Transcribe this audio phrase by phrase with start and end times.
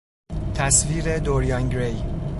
[0.55, 2.03] تصویر دوریان گری